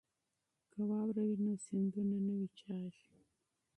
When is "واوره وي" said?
0.89-1.35